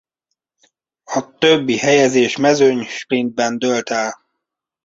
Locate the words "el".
3.89-4.25